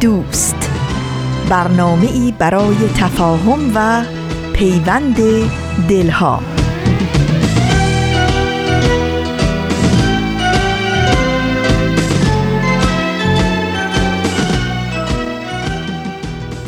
[0.00, 0.70] دوست.
[1.50, 4.04] برنامه ای برای تفاهم و
[4.52, 5.16] پیوند
[5.88, 6.42] دلها.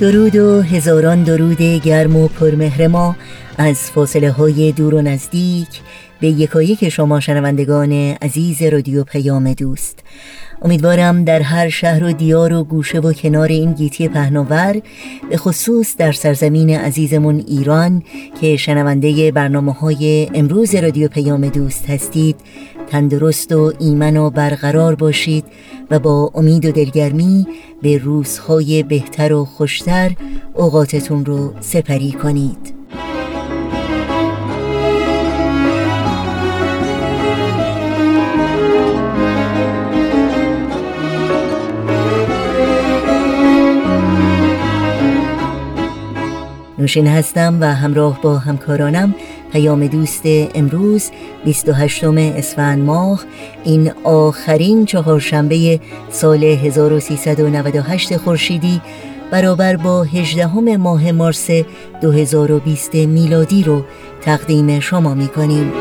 [0.00, 3.16] درود و هزاران درود گرم و پرمهر ما
[3.58, 5.68] از فاصله های دور و نزدیک
[6.20, 9.98] به یکایک شما شنوندگان عزیز رادیو پیام دوست.
[10.62, 14.82] امیدوارم در هر شهر و دیار و گوشه و کنار این گیتی پهناور
[15.30, 18.02] به خصوص در سرزمین عزیزمون ایران
[18.40, 22.36] که شنونده برنامه های امروز رادیو پیام دوست هستید
[22.90, 25.44] تندرست و ایمن و برقرار باشید
[25.90, 27.46] و با امید و دلگرمی
[27.82, 30.12] به روزهای بهتر و خوشتر
[30.54, 32.79] اوقاتتون رو سپری کنید.
[46.90, 49.14] نوشین هستم و همراه با همکارانم
[49.52, 50.22] پیام دوست
[50.54, 51.10] امروز
[51.44, 53.24] 28 اسفند ماه
[53.64, 58.80] این آخرین چهارشنبه سال 1398 خورشیدی
[59.30, 61.50] برابر با 18 ماه مارس
[62.00, 63.84] 2020 میلادی رو
[64.20, 65.72] تقدیم شما می کنیم.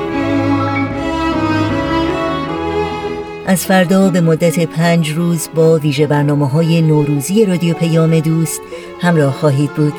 [3.48, 8.62] از فردا به مدت پنج روز با ویژه برنامه های نوروزی رادیو پیام دوست
[9.02, 9.94] همراه خواهید بود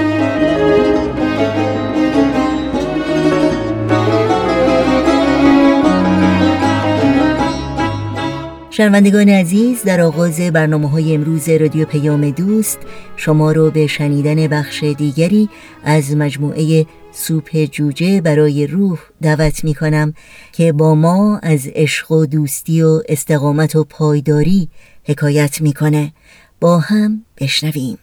[8.78, 12.78] شنوندگان عزیز در آغاز برنامه های امروز رادیو پیام دوست
[13.16, 15.48] شما رو به شنیدن بخش دیگری
[15.84, 20.14] از مجموعه سوپ جوجه برای روح دعوت می کنم
[20.52, 24.68] که با ما از عشق و دوستی و استقامت و پایداری
[25.04, 26.12] حکایت می‌کنه.
[26.60, 27.98] با هم بشنویم.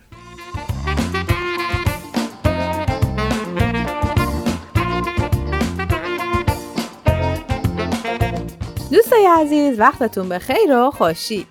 [9.16, 11.48] دوستای عزیز وقتتون به خیر و خوشی.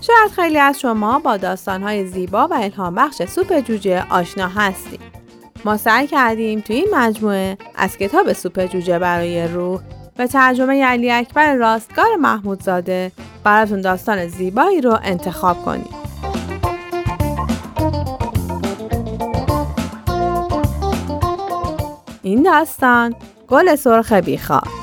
[0.00, 5.00] شاید خیلی از شما با داستانهای زیبا و الهام بخش سوپ جوجه آشنا هستید.
[5.64, 9.80] ما سعی کردیم توی این مجموعه از کتاب سوپ جوجه برای روح
[10.16, 13.12] به ترجمه علی اکبر راستگار محمودزاده
[13.44, 15.94] براتون داستان زیبایی رو انتخاب کنیم.
[22.22, 23.14] این داستان
[23.48, 24.79] گل سرخ بیخواه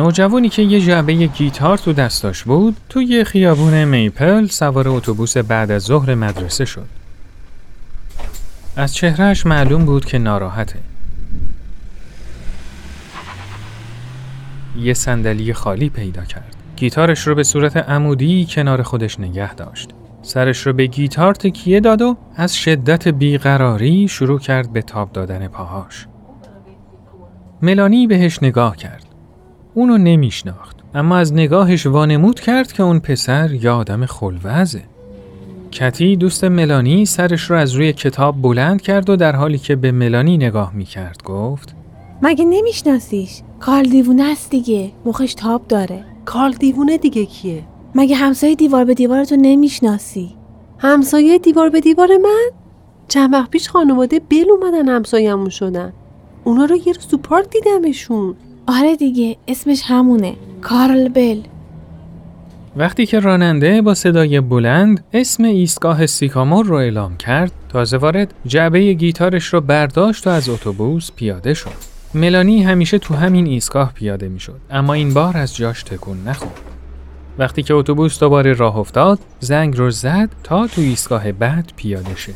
[0.00, 5.82] نوجوانی که یه جعبه گیتار تو دستاش بود توی خیابون میپل سوار اتوبوس بعد از
[5.82, 6.86] ظهر مدرسه شد.
[8.76, 10.78] از چهرهش معلوم بود که ناراحته.
[14.78, 16.56] یه صندلی خالی پیدا کرد.
[16.76, 19.90] گیتارش رو به صورت عمودی کنار خودش نگه داشت.
[20.22, 25.48] سرش رو به گیتار تکیه داد و از شدت بیقراری شروع کرد به تاب دادن
[25.48, 26.06] پاهاش.
[27.62, 29.09] ملانی بهش نگاه کرد.
[29.80, 34.82] اونو نمیشناخت اما از نگاهش وانمود کرد که اون پسر یا آدم خلوزه.
[35.70, 39.92] کتی دوست ملانی سرش رو از روی کتاب بلند کرد و در حالی که به
[39.92, 41.74] ملانی نگاه می کرد گفت
[42.22, 47.62] مگه نمیشناسیش؟ کارل دیوونه است دیگه مخش تاب داره کارل دیوونه دیگه کیه؟
[47.94, 50.36] مگه همسایه دیوار به دیوار تو نمی‌شناسی؟
[50.78, 52.50] همسایه دیوار به دیوار من؟
[53.08, 55.92] چند وقت پیش خانواده بل اومدن همسایه‌مون شدن
[56.44, 58.34] اونا رو یه روز تو پارک دیدمشون
[58.72, 61.40] آره دیگه اسمش همونه کارل بل
[62.76, 68.92] وقتی که راننده با صدای بلند اسم ایستگاه سیکامور رو اعلام کرد تازه وارد جعبه
[68.92, 71.70] گیتارش رو برداشت و از اتوبوس پیاده شد.
[72.14, 76.60] ملانی همیشه تو همین ایستگاه پیاده می‌شد اما این بار از جاش تکون نخورد.
[77.38, 82.32] وقتی که اتوبوس دوباره راه افتاد زنگ رو زد تا تو ایستگاه بعد پیاده شه.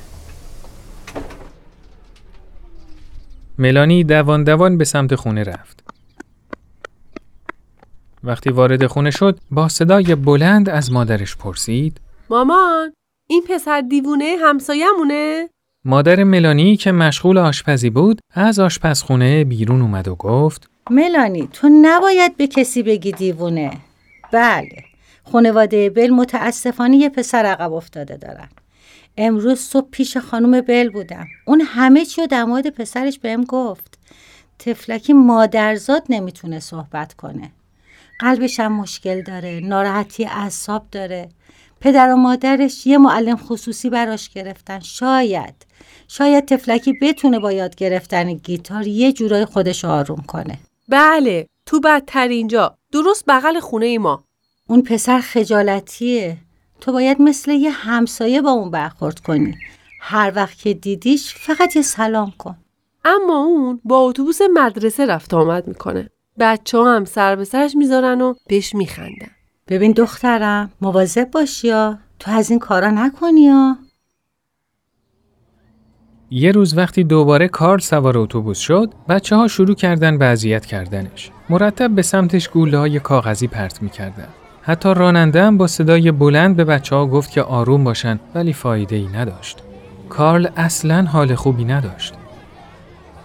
[3.59, 5.94] ملانی دوان دوان به سمت خونه رفت.
[8.25, 12.01] وقتی وارد خونه شد با صدای بلند از مادرش پرسید
[12.31, 12.93] مامان
[13.29, 15.49] این پسر دیوونه همسایه‌مونه؟
[15.85, 22.37] مادر ملانی که مشغول آشپزی بود از آشپزخونه بیرون اومد و گفت ملانی تو نباید
[22.37, 23.73] به کسی بگی دیوونه.
[24.33, 24.85] بله
[25.33, 28.49] خانواده بل متاسفانه یه پسر عقب افتاده دارن.
[29.17, 31.27] امروز صبح پیش خانم بل بودم.
[31.47, 33.99] اون همه چی رو در مورد پسرش بهم گفت.
[34.59, 37.53] تفلکی مادرزاد نمی‌تونه صحبت کنه.
[38.19, 41.29] قلبش هم مشکل داره ناراحتی اعصاب داره.
[41.81, 45.55] پدر و مادرش یه معلم خصوصی براش گرفتن شاید.
[46.09, 50.59] شاید تفلکی بتونه با یاد گرفتن گیتار یه جورای خودش آروم کنه.
[50.89, 54.25] بله تو بدترین جا درست بغل خونه ما.
[54.69, 56.37] اون پسر خجالتیه.
[56.81, 59.55] تو باید مثل یه همسایه با اون برخورد کنی.
[60.01, 62.57] هر وقت که دیدیش فقط یه سلام کن.
[63.05, 66.11] اما اون با اتوبوس مدرسه رفت آمد می‌کنه.
[66.39, 69.31] بچه ها هم سر به سرش می‌ذارن و بهش میخندن.
[69.69, 71.99] ببین دخترم مواظب باشی یا.
[72.19, 73.77] تو از این کارا نکنی یا.
[76.31, 81.31] یه روز وقتی دوباره کار سوار اتوبوس شد بچه ها شروع کردن به اذیت کردنش.
[81.51, 84.29] مرتب به سمتش گوله های کاغذی پرت می‌کردن.
[84.63, 88.97] حتی راننده هم با صدای بلند به بچه ها گفت که آروم باشن ولی فایده
[88.97, 89.59] ای نداشت.
[90.09, 92.15] کارل اصلا حال خوبی نداشت.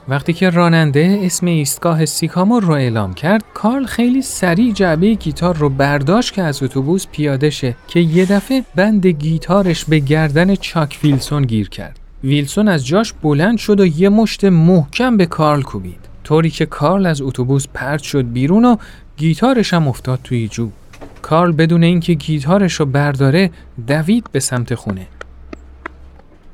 [0.09, 5.69] وقتی که راننده اسم ایستگاه سیکامور رو اعلام کرد کارل خیلی سریع جعبه گیتار رو
[5.69, 11.43] برداشت که از اتوبوس پیاده شه که یه دفعه بند گیتارش به گردن چاک ویلسون
[11.43, 11.99] گیر کرد.
[12.23, 16.09] ویلسون از جاش بلند شد و یه مشت محکم به کارل کوبید.
[16.23, 18.75] طوری که کارل از اتوبوس پرت شد بیرون و
[19.17, 20.71] گیتارش هم افتاد توی جوب
[21.21, 23.51] کارل بدون اینکه گیتارش رو برداره
[23.87, 25.07] دوید به سمت خونه.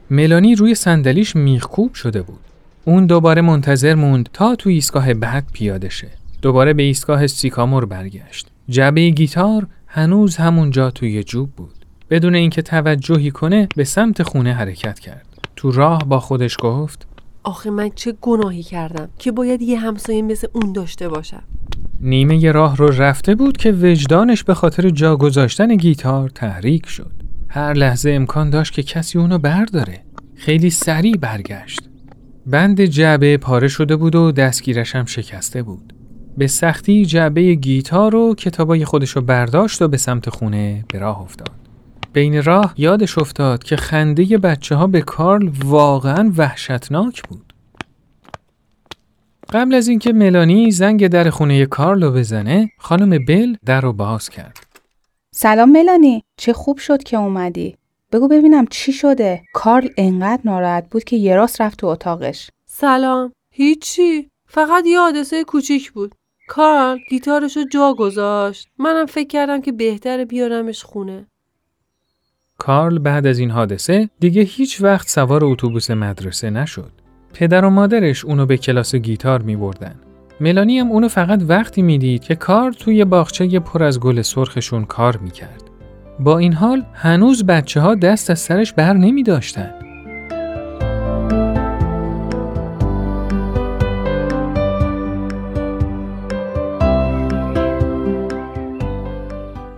[0.10, 2.45] ملانی روی صندلیش میخکوب شده بود.
[2.86, 6.08] اون دوباره منتظر موند تا تو ایستگاه بعد پیاده شه.
[6.42, 8.48] دوباره به ایستگاه سیکامور برگشت.
[8.70, 11.86] جعبه گیتار هنوز همونجا توی جوب بود.
[12.10, 15.26] بدون اینکه توجهی کنه به سمت خونه حرکت کرد.
[15.56, 17.08] تو راه با خودش گفت
[17.44, 21.44] آخه من چه گناهی کردم که باید یه همسایه مثل اون داشته باشم.
[22.02, 27.12] نیمه راه رو رفته بود که وجدانش به خاطر جا گذاشتن گیتار تحریک شد.
[27.48, 30.04] هر لحظه امکان داشت که کسی اونو برداره.
[30.36, 31.90] خیلی سریع برگشت.
[32.48, 35.94] بند جعبه پاره شده بود و دستگیرش هم شکسته بود.
[36.38, 41.52] به سختی جعبه گیتار و کتابای خودشو برداشت و به سمت خونه به راه افتاد.
[42.14, 47.54] بین راه یادش افتاد که خنده بچه ها به کارل واقعا وحشتناک بود.
[49.54, 54.30] قبل از اینکه ملانی زنگ در خونه کارل رو بزنه، خانم بل در رو باز
[54.30, 54.60] کرد.
[55.32, 57.78] سلام ملانی، چه خوب شد که اومدی.
[58.12, 59.42] بگو ببینم چی شده.
[59.54, 62.50] کارل انقدر ناراحت بود که یه راست رفت تو اتاقش.
[62.66, 63.32] سلام.
[63.52, 64.30] هیچی.
[64.48, 66.16] فقط یه حادثه کوچیک بود.
[66.48, 68.68] کارل گیتارشو جا گذاشت.
[68.80, 71.28] منم فکر کردم که بهتره بیارمش خونه.
[72.58, 76.92] کارل بعد از این حادثه دیگه هیچ وقت سوار اتوبوس مدرسه نشد.
[77.34, 80.00] پدر و مادرش اونو به کلاس گیتار می بردن.
[80.40, 85.18] ملانی هم اونو فقط وقتی می‌دید که کار توی باغچه پر از گل سرخشون کار
[85.18, 85.65] می‌کرد.
[86.20, 89.74] با این حال هنوز بچه ها دست از سرش بر نمی داشتن.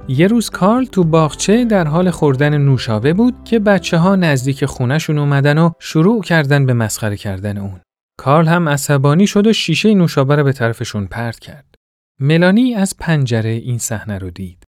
[0.10, 5.17] یه روز کارل تو باغچه در حال خوردن نوشابه بود که بچه ها نزدیک خونشون
[5.17, 7.79] اومدن و شروع کردن به مسخره کردن اون.
[8.20, 11.75] کارل هم عصبانی شد و شیشه نوشابه رو به طرفشون پرت کرد.
[12.20, 14.66] ملانی از پنجره این صحنه رو دید.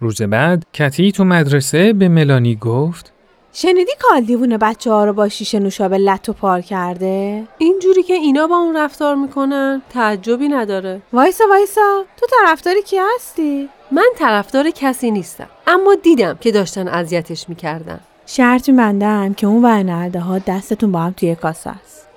[0.00, 3.12] روز بعد کتی تو مدرسه به ملانی گفت
[3.52, 8.14] شنیدی کال دیوونه بچه ها رو با شیشه نوشابه لط و پار کرده؟ اینجوری که
[8.14, 14.70] اینا با اون رفتار می‌کنن تعجبی نداره وایسا وایسا تو طرفداری کی هستی؟ من طرفدار
[14.70, 20.92] کسی نیستم اما دیدم که داشتن اذیتش می‌کردن شرط میبندم که اون ورنرده ها دستتون
[20.92, 22.08] با هم توی کاسه است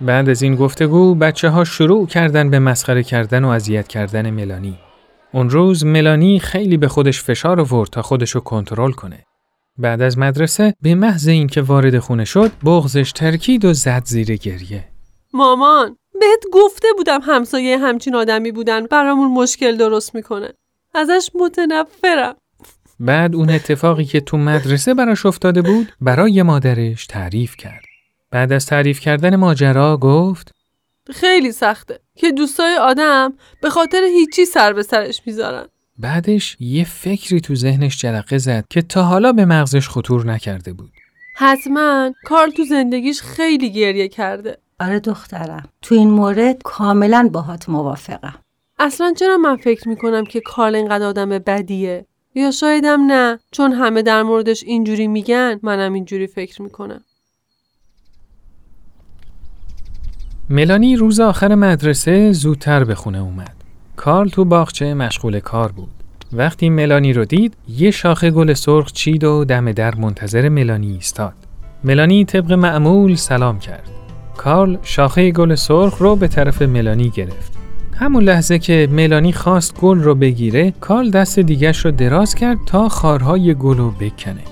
[0.00, 4.78] بعد از این گفتگو بچه ها شروع کردن به مسخره کردن و اذیت کردن ملانی.
[5.32, 9.24] اون روز ملانی خیلی به خودش فشار آورد تا خودشو کنترل کنه.
[9.78, 14.88] بعد از مدرسه به محض اینکه وارد خونه شد بغزش ترکید و زد زیر گریه.
[15.34, 20.52] مامان بهت گفته بودم همسایه همچین آدمی بودن برامون مشکل درست می‌کنه
[20.94, 22.34] ازش متنفرم
[23.00, 27.84] بعد اون اتفاقی که تو مدرسه براش افتاده بود برای مادرش تعریف کرد.
[28.30, 30.52] بعد از تعریف کردن ماجرا گفت
[31.10, 32.00] خیلی سخته.
[32.14, 33.32] که دوستای آدم
[33.62, 35.66] به خاطر هیچی سر به سرش می‌ذارن.
[35.98, 40.92] بعدش یه فکری تو ذهنش جرقه زد که تا حالا به مغزش خطور نکرده بود.
[41.36, 44.58] حتما کارل تو زندگیش خیلی گریه کرده.
[44.80, 45.68] آره دخترم.
[45.82, 48.34] تو این مورد کاملا باهات موافقم.
[48.78, 53.38] اصلا چرا من فکر می‌کنم که کارل اینقدر آدم بدیه؟ یا شایدم نه.
[53.50, 57.04] چون همه در موردش اینجوری میگن منم اینجوری فکر می‌کنم.
[60.50, 63.54] ملانی روز آخر مدرسه زودتر به خونه اومد.
[63.96, 65.88] کارل تو باغچه مشغول کار بود.
[66.32, 71.32] وقتی ملانی رو دید، یه شاخه گل سرخ چید و دم در منتظر ملانی ایستاد.
[71.84, 73.88] ملانی طبق معمول سلام کرد.
[74.36, 77.52] کارل شاخه گل سرخ رو به طرف ملانی گرفت.
[77.94, 82.88] همون لحظه که ملانی خواست گل رو بگیره، کارل دست دیگش رو دراز کرد تا
[82.88, 84.42] خارهای گل رو بکنه.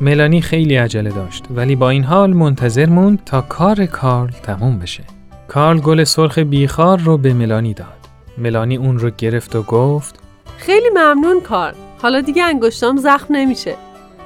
[0.00, 5.04] ملانی خیلی عجله داشت ولی با این حال منتظر موند تا کار کارل تموم بشه.
[5.48, 7.96] کارل گل سرخ بیخار رو به ملانی داد.
[8.38, 10.20] ملانی اون رو گرفت و گفت
[10.58, 13.74] خیلی ممنون کارل حالا دیگه انگشتام زخم نمیشه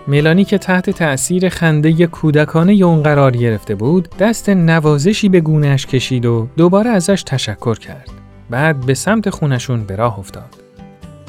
[0.09, 6.27] ملانی که تحت تأثیر خنده کودکانه اون قرار گرفته بود دست نوازشی به گونهش کشید
[6.27, 8.11] و دوباره ازش تشکر کرد.
[8.51, 10.57] بعد به سمت خونشون به راه افتاد.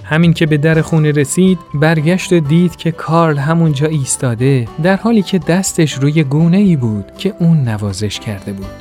[0.03, 5.21] همین که به در خونه رسید برگشت و دید که کارل همونجا ایستاده در حالی
[5.21, 8.80] که دستش روی گونه ای بود که اون نوازش کرده بود.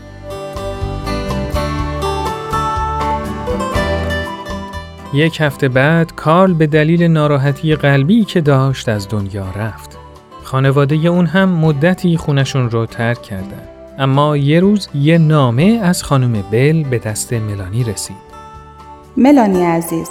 [5.14, 9.98] یک هفته بعد کارل به دلیل ناراحتی قلبی که داشت از دنیا رفت.
[10.42, 13.62] خانواده اون هم مدتی خونشون رو ترک کردن.
[13.98, 18.16] اما یه روز یه نامه از خانم بل به دست ملانی رسید.
[19.16, 20.08] ملانی عزیز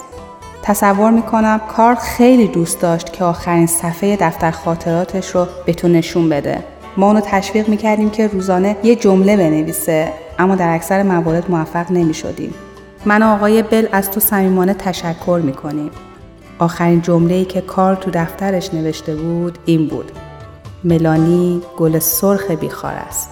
[0.63, 6.29] تصور می‌کنم کار خیلی دوست داشت که آخرین صفحه دفتر خاطراتش رو به تو نشون
[6.29, 6.63] بده.
[6.97, 12.53] ما اونو تشویق می‌کردیم که روزانه یه جمله بنویسه اما در اکثر موارد موفق نمی‌شدیم.
[13.05, 15.91] من و آقای بل از تو صمیمانه تشکر می‌کنیم.
[16.59, 20.11] آخرین جمله ای که کار تو دفترش نوشته بود این بود.
[20.83, 23.29] ملانی گل سرخ بیخار است.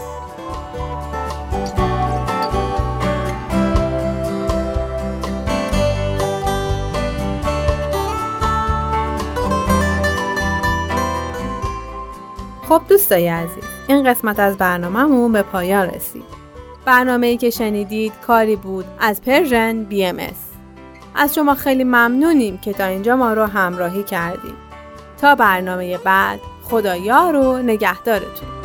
[12.69, 16.36] خب دوستای عزیز این قسمت از برنامهمون به پایان رسید
[16.87, 20.17] برنامه که شنیدید کاری بود از پرژن بی ام
[21.15, 24.55] از شما خیلی ممنونیم که تا اینجا ما رو همراهی کردیم.
[25.21, 28.56] تا برنامه بعد خدایا رو نگهدارتون.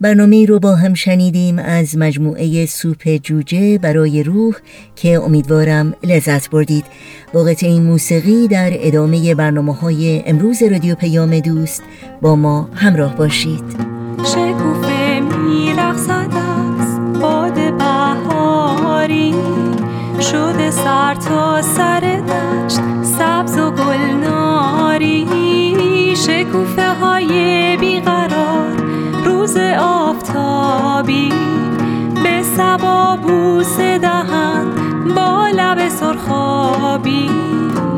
[0.00, 4.54] برنامه رو با هم شنیدیم از مجموعه سوپ جوجه برای روح
[4.96, 6.84] که امیدوارم لذت بردید.
[7.32, 11.82] با این موسیقی در ادامه برنامه های امروز رادیو پیام دوست
[12.22, 13.64] با ما همراه باشید.
[14.24, 16.28] شکوفه میرخصد
[16.80, 19.34] از باد بهاری.
[20.20, 22.80] شده سر تا سر دشت
[23.18, 25.26] سبز و گلناری.
[26.16, 26.79] شکوفه
[29.50, 31.32] روز آفتابی
[32.24, 37.30] به سبا بوسه دهند با لب سرخابی.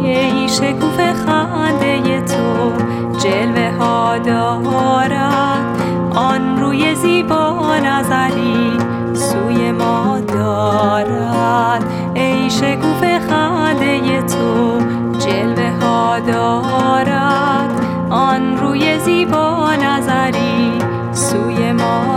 [0.03, 2.73] ای شکوف خنده تو
[3.19, 5.83] جلوه ها دارد.
[6.15, 8.73] آن روی زیبا نظری
[9.15, 11.85] سوی ما دارد.
[12.15, 14.79] ای شکوف خنده تو
[15.19, 17.71] جلوه ها دارد.
[18.11, 20.92] آن روی زیبا نظری
[21.33, 22.13] سوی ما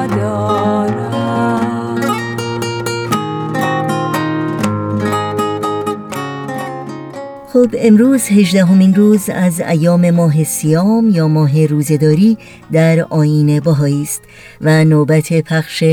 [7.56, 12.38] خب امروز هجدهمین روز از ایام ماه سیام یا ماه روزداری
[12.72, 14.22] در آین باهایی است
[14.62, 15.84] و نوبت پخش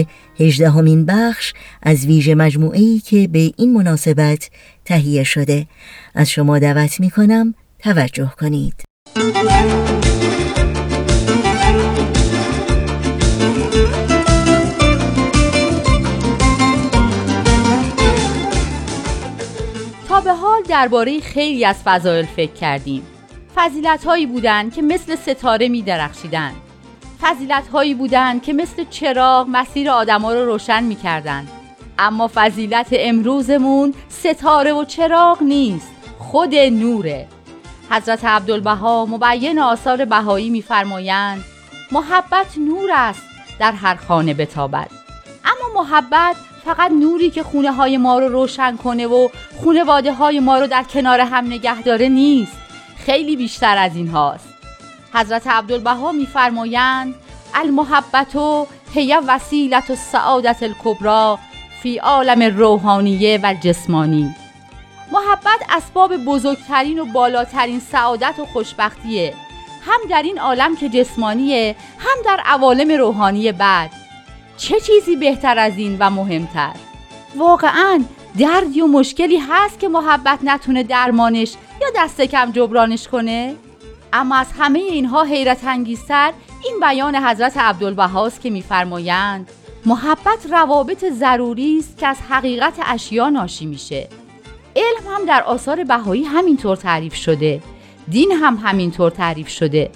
[0.40, 4.50] هجدهمین بخش از ویژه مجموعه‌ای که به این مناسبت
[4.84, 5.66] تهیه شده.
[6.14, 8.74] از شما دعوت می کنم توجه کنید.
[20.52, 23.06] حال درباره خیلی از فضایل فکر کردیم.
[23.54, 26.52] فضیلت هایی بودند که مثل ستاره می درخشیدن
[27.20, 31.46] فضیلت هایی بودند که مثل چراغ مسیر آدما رو روشن می کردن.
[31.98, 37.28] اما فضیلت امروزمون ستاره و چراغ نیست خود نوره.
[37.90, 41.44] حضرت عبدالبها مبین آثار بهایی میفرمایند
[41.92, 43.22] محبت نور است
[43.58, 44.90] در هر خانه بتابد.
[45.44, 50.58] اما محبت فقط نوری که خونه های ما رو روشن کنه و خونواده های ما
[50.58, 52.56] رو در کنار هم نگه داره نیست.
[52.96, 54.48] خیلی بیشتر از این هاست.
[55.14, 57.14] حضرت عبدالبها میفرمایند
[57.54, 58.36] المحبت
[58.94, 61.38] هی وسیلت و سعادت الکبرا
[61.82, 64.34] فی عالم روحانیه و جسمانی
[65.12, 69.34] محبت اسباب بزرگترین و بالاترین سعادت و خوشبختیه.
[69.86, 73.90] هم در این عالم که جسمانیه هم در عوالم روحانی بعد
[74.62, 76.72] چه چیزی بهتر از این و مهمتر؟
[77.36, 78.04] واقعا
[78.38, 83.54] دردی و مشکلی هست که محبت نتونه درمانش یا دست کم جبرانش کنه؟
[84.12, 86.32] اما از همه اینها حیرت انگیزتر
[86.64, 89.50] این بیان حضرت عبدالبهاست که میفرمایند
[89.86, 94.08] محبت روابط ضروری است که از حقیقت اشیا ناشی میشه.
[94.76, 97.62] علم هم در آثار بهایی همینطور تعریف شده.
[98.08, 99.90] دین هم همینطور تعریف شده.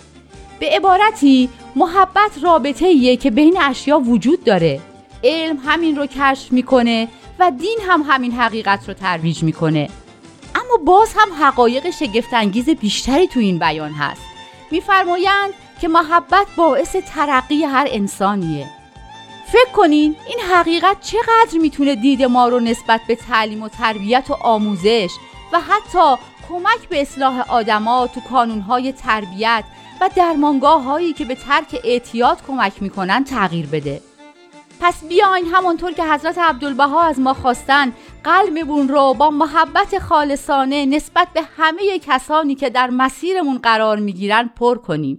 [0.60, 4.80] به عبارتی محبت رابطه ایه که بین اشیا وجود داره.
[5.24, 7.08] علم همین رو کشف می‌کنه
[7.38, 9.88] و دین هم همین حقیقت رو ترویج می‌کنه.
[10.54, 14.22] اما باز هم حقایق شگفتانگیز بیشتری تو این بیان هست.
[14.70, 18.66] میفرمایند که محبت باعث ترقی هر انسانیه.
[19.52, 24.34] فکر کنین این حقیقت چقدر می‌تونه دید ما رو نسبت به تعلیم و تربیت و
[24.34, 25.10] آموزش
[25.52, 29.64] و حتی کمک به اصلاح آدما تو کانونهای تربیت
[30.00, 34.00] و درمانگاه هایی که به ترک اعتیاد کمک می‌کنن تغییر بده.
[34.80, 37.92] پس بیاین همانطور که حضرت عبدالبها از ما خواستن
[38.24, 44.78] قلبمون رو با محبت خالصانه نسبت به همه کسانی که در مسیرمون قرار می‌گیرن پر
[44.78, 45.18] کنیم.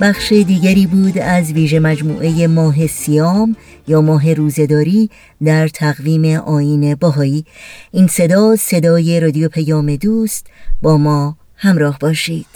[0.00, 3.56] بخش دیگری بود از ویژه مجموعه ماه سیام
[3.88, 5.10] یا ماه روزداری
[5.44, 7.44] در تقویم آین باهایی.
[7.92, 10.46] این صدا صدای رادیو پیام دوست
[10.82, 12.46] با ما همراه باشید.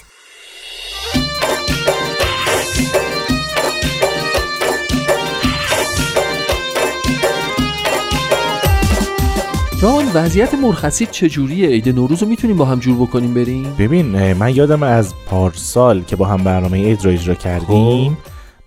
[9.82, 14.54] جان وضعیت مرخصی چجوریه؟ عید نوروز رو می‌تونیم با هم جور بکنیم بریم؟ ببین من
[14.54, 18.18] یادم از پارسال که با هم برنامه عید رو اجرا کردیم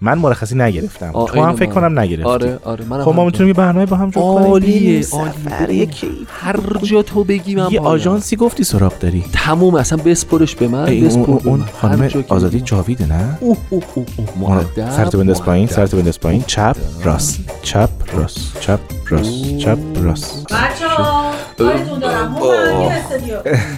[0.01, 1.12] من مرخصی نگرفتم.
[1.12, 2.23] تو هم فکر کنم نگرفتی.
[2.23, 4.47] آره آره من خب ما می‌تونیم یه برنامه با هم جور کنیم.
[4.47, 5.88] عالیه سفر
[6.27, 7.79] هر جا تو بگی من یه.
[7.79, 9.25] آژانسی گفتی سراغ داری.
[9.34, 11.65] تموم اصلا بسپرش به من بسپر اون.
[11.81, 12.65] خانم آزادی بگی.
[12.65, 15.67] جاویده نه؟ اوه اوه اوه اوه مؤدب سرتو بنداز پایین.
[15.67, 16.43] سرتو بنداز پایین.
[16.47, 17.39] چپ راست.
[17.62, 18.60] چپ راست.
[18.60, 18.79] چپ
[19.10, 19.58] راست.
[19.58, 20.45] چپ راست.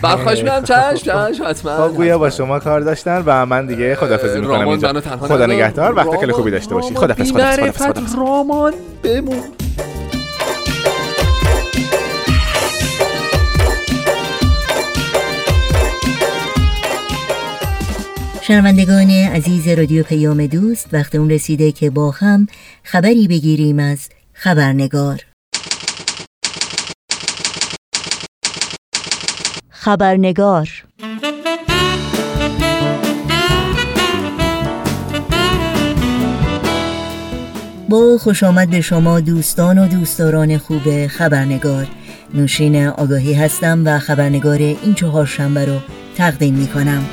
[0.02, 1.88] برخواش میام چشم چشم حتما.
[1.88, 5.02] خب گویا با شما کار داشتن و من دیگه خدافظی می‌کنم اینجا.
[5.02, 5.46] خدا.
[5.46, 6.94] نگهدار وقت خیلی خوبی داشته باشی.
[6.94, 9.40] بی‌معرفت، خدافظ رامان بمون.
[18.42, 22.48] شنوندگان عزیز رادیو پیام دوست وقت اون رسیده که با هم
[22.84, 25.20] خبری بگیریم از خبرنگار.
[29.88, 30.70] خبرنگار.
[37.90, 41.88] با خوش آمد به شما دوستان و دوستداران خوب خبرنگار.
[42.34, 45.80] نوشین آگاهی هستم و خبرنگار این چهار شنبه رو
[46.16, 47.06] تقدیم می کنم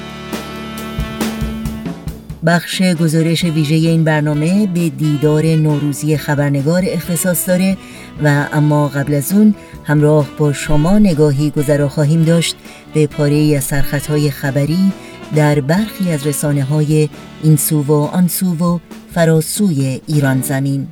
[2.46, 7.76] بخش گزارش ویژه این برنامه به دیدار نوروزی خبرنگار اختصاص داره
[8.24, 9.54] و اما قبل از اون
[9.85, 12.57] همراه با شما نگاهی گذرا خواهیم داشت
[12.94, 14.92] به پاره ای از سرخطهای خبری
[15.37, 17.09] در برخی از رسانه های
[17.42, 18.79] این سو و آن سو و
[19.14, 20.88] فراسوی ایران زمین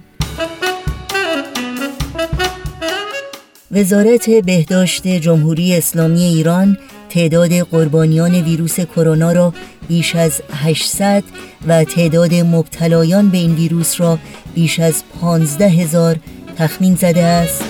[3.71, 6.79] وزارت بهداشت جمهوری اسلامی ایران
[7.11, 9.53] تعداد قربانیان ویروس کرونا را
[9.89, 11.25] بیش از 800
[11.69, 14.19] و تعداد مبتلایان به این ویروس را
[14.55, 16.17] بیش از 15 هزار
[16.57, 17.65] تخمین زده است.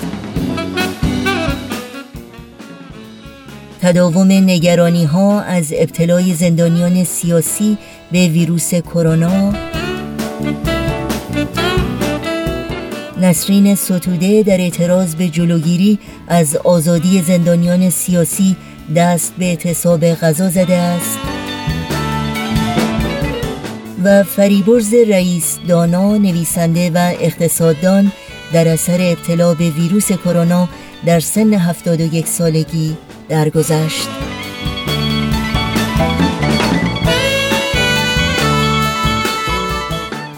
[3.83, 7.77] تداوم نگرانی ها از ابتلای زندانیان سیاسی
[8.11, 9.53] به ویروس کرونا.
[13.21, 18.55] نسرین ستوده در اعتراض به جلوگیری از آزادی زندانیان سیاسی
[18.95, 21.17] دست به اعتصاب غذا زده است.
[24.03, 28.11] و فریبرز رئیس دانا نویسنده و اقتصاددان
[28.53, 30.69] در اثر ابتلا به ویروس کرونا
[31.05, 32.97] در سن 71 سالگی.
[33.33, 34.07] درگذشت.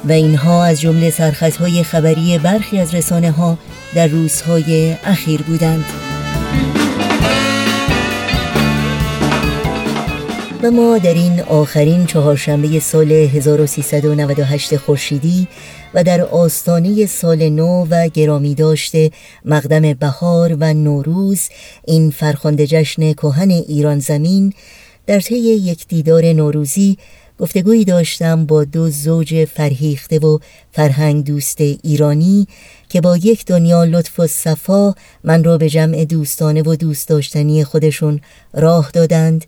[0.06, 3.58] و اینها از جمله سرخطهای خبری برخی از رسانه ها
[3.96, 6.05] در روزهای اخیر بودند.
[10.66, 15.48] و ما در این آخرین چهارشنبه سال 1398 خورشیدی
[15.94, 19.12] و در آستانه سال نو و گرامی داشته
[19.46, 21.50] مقدم بهار و نوروز
[21.88, 24.54] این فرخنده جشن کهن ایران زمین
[25.08, 26.98] در طی یک دیدار نوروزی
[27.40, 30.40] گفتگویی داشتم با دو زوج فرهیخته و
[30.72, 32.48] فرهنگ دوست ایرانی
[32.90, 37.64] که با یک دنیا لطف و صفا من را به جمع دوستانه و دوست داشتنی
[37.64, 38.22] خودشون
[38.54, 39.46] راه دادند.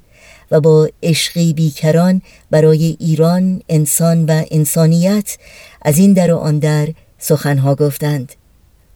[0.52, 5.38] و با عشقی بیکران برای ایران انسان و انسانیت
[5.82, 8.34] از این در و آن در سخنها گفتند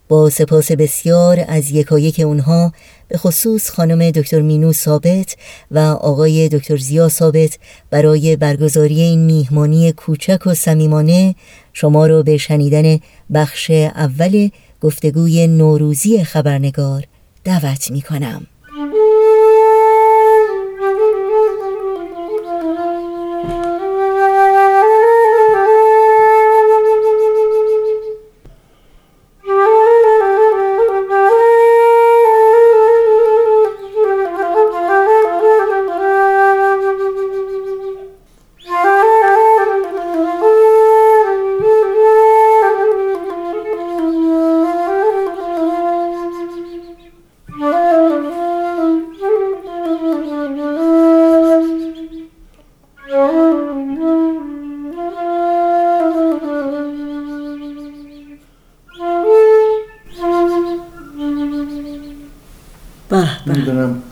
[0.08, 2.72] با سپاس بسیار از یکایک اونها
[3.08, 5.36] به خصوص خانم دکتر مینو ثابت
[5.70, 7.58] و آقای دکتر زیا ثابت
[7.90, 11.34] برای برگزاری این میهمانی کوچک و صمیمانه
[11.72, 12.98] شما را به شنیدن
[13.34, 14.48] بخش اول
[14.80, 17.04] گفتگوی نوروزی خبرنگار
[17.44, 18.46] دعوت می کنم.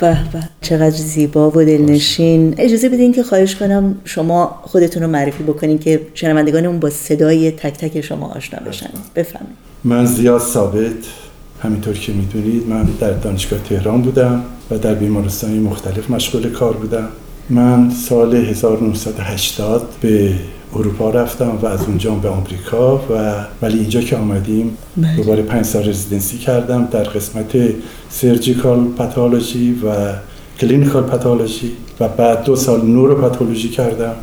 [0.01, 0.43] به به.
[0.61, 2.55] چقدر زیبا و دلنشین.
[2.59, 7.79] اجازه بدین که خواهش کنم شما خودتون رو معرفی بکنین که شنوندگانمون با صدای تک
[7.79, 8.91] تک شما آشنا بشن.
[9.17, 10.93] بفهمید من زیاد ثابت
[11.63, 17.09] همینطور که می‌دونید من در دانشگاه تهران بودم و در بیمارستانی مختلف مشغول کار بودم.
[17.51, 20.35] من سال 1980 به
[20.77, 25.17] اروپا رفتم و از اونجا به آمریکا و ولی اینجا که آمدیم بله.
[25.17, 27.57] دوباره پنج سال رزیدنسی کردم در قسمت
[28.09, 30.13] surgical pathology و
[30.61, 34.15] clinical pathology و بعد دو سال neuropathology کردم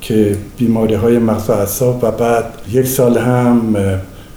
[0.00, 3.76] که بیماری های مغز و اعصاب و بعد یک سال هم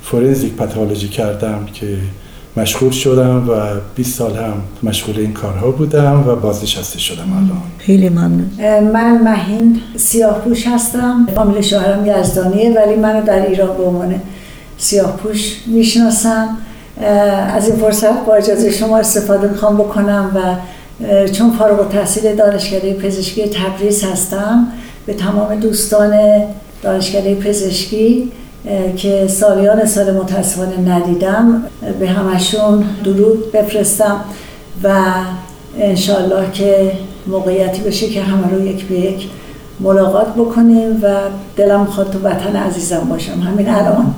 [0.03, 1.97] forensic pathology کردم که
[2.57, 3.53] مشغول شدم و
[3.95, 7.61] 20 سال هم مشغول این کارها بودم و بازنشسته شدم الان.
[7.77, 8.49] خیلی ممنون.
[8.93, 11.27] من مهین سیاه پوش هستم.
[11.35, 14.21] فامیل شوهرم یزدانیه ولی منو در ایران به عنوان
[14.77, 16.57] سیاه پوش می‌شناسم
[17.55, 20.39] از این فرصت با اجازه شما استفاده می‌خوام بکنم و
[21.27, 24.67] چون فارغ تحصیل دانشکده پزشکی تبریز هستم
[25.05, 26.43] به تمام دوستان
[26.83, 28.31] دانشکده پزشکی
[28.97, 31.63] که سالیان سال متاسفانه ندیدم.
[31.99, 34.21] به همشون درود بفرستم
[34.83, 35.01] و
[35.79, 36.91] انشالله که
[37.27, 39.29] موقعیتی بشه که همه رو یک به یک
[39.79, 41.15] ملاقات بکنیم و
[41.55, 43.39] دلم می‌خواد تو وطن عزیزم باشم.
[43.39, 44.15] همین الان.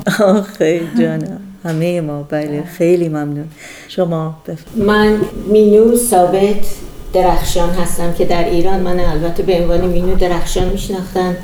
[0.58, 2.24] خیلی جانم همه ما.
[2.30, 3.46] بله خیلی ممنون.
[3.88, 4.86] شما بفرم.
[4.86, 5.16] من
[5.52, 6.66] مینو ثابت
[7.14, 8.80] درخشان هستم که در ایران.
[8.80, 11.36] من البته به عنوان مینو درخشان میشناختن.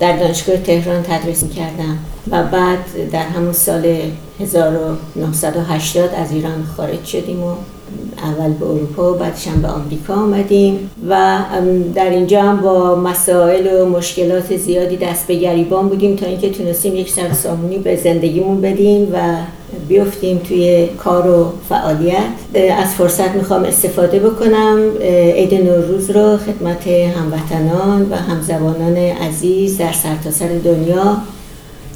[0.00, 1.98] در دانشگاه تهران تدریس کردم
[2.30, 3.96] و بعد در همون سال
[4.40, 7.54] 1980 از ایران خارج شدیم و
[8.22, 11.38] اول به اروپا و بعدش هم به آمریکا آمدیم و
[11.94, 16.96] در اینجا هم با مسائل و مشکلات زیادی دست به گریبان بودیم تا اینکه تونستیم
[16.96, 19.36] یک سر سامونی به زندگیمون بدیم و
[19.88, 22.16] بیفتیم توی کار و فعالیت.
[22.78, 24.90] از فرصت می‌خوام استفاده بکنم.
[25.34, 31.16] عید نوروز رو خدمت هموطنان و همزبانان عزیز در سرتاسر سر دنیا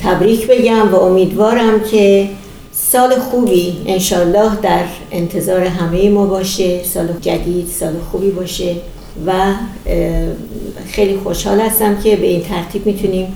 [0.03, 2.29] تبریک بگم و امیدوارم که
[2.73, 8.75] سال خوبی انشالله در انتظار همه ما باشه سال جدید سال خوبی باشه
[9.27, 9.33] و
[10.87, 13.35] خیلی خوشحال هستم که به این ترتیب می‌تونیم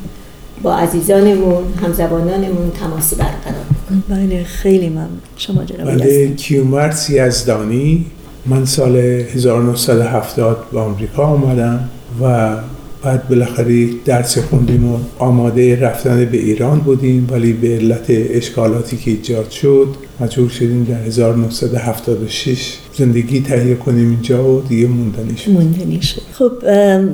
[0.63, 3.76] با عزیزانمون همزبانانمون تماسی برقرار
[4.09, 5.21] بله خیلی ممنون.
[5.37, 8.07] شما جناب بله کیومرس یزدانی
[8.47, 11.89] من سال 1970 به آمریکا آمدم
[12.23, 12.57] و
[13.03, 19.11] بعد بالاخره درس خوندیم و آماده رفتن به ایران بودیم ولی به علت اشکالاتی که
[19.11, 19.87] ایجاد شد
[20.21, 26.53] مجبور شدیم در 1976 زندگی تهیه کنیم اینجا و دیگه موندنی شد موندنی شد خب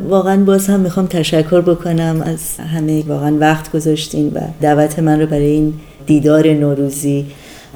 [0.08, 2.40] واقعا باز هم می‌خوام تشکر بکنم از
[2.74, 5.74] همه واقعا وقت گذاشتین و دعوت من رو برای این
[6.06, 7.26] دیدار نوروزی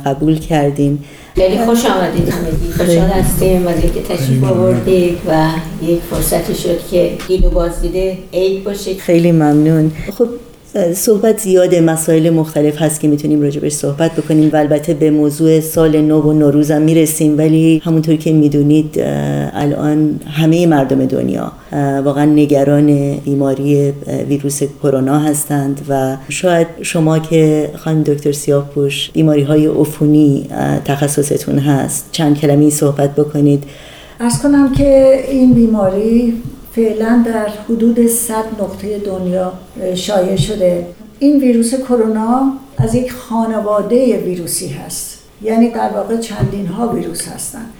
[0.06, 0.98] قبول کردین.
[1.34, 2.72] خیلی خوش آمدید همگی.
[2.76, 5.48] خوشحال هستیم از اینکه تشریف آوردید و
[5.82, 8.94] یک فرصتی شد که دید و بازدیده عید باشه.
[8.94, 9.92] خیلی ممنون.
[10.18, 10.28] خب
[10.94, 16.00] صحبت زیاد مسائل مختلف هست که می‌تونیم راجبش صحبت بکنیم و البته به موضوع سال
[16.00, 17.38] نو و نوروز هم می‌رسیم.
[17.38, 18.94] ولی همونطور که می‌دونید
[19.52, 21.52] الان همه مردم دنیا
[22.04, 23.92] واقعا نگران بیماری
[24.28, 30.48] ویروس کرونا هستند و شاید شما که خانم دکتر سیاهپوش بیماری های عفونی
[30.84, 33.64] تخصصتون هست چند کلمه صحبت بکنید.
[34.20, 36.34] ارز کنم که این بیماری
[36.76, 39.52] فعلا در حدود 100 نقطه دنیا
[39.94, 40.86] شایع شده.
[41.18, 45.18] این ویروس کرونا از یک خانواده ویروسی هست.
[45.42, 47.72] یعنی در واقع چندین ها ویروس هستند